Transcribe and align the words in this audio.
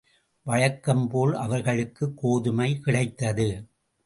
வழக்கம்போல் 0.43 1.33
அவர்களுக்குக் 1.35 2.17
கோதுமை 2.17 2.79
கிடைத்தது. 2.79 3.49